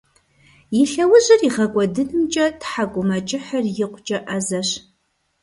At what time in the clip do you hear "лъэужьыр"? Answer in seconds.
0.91-1.41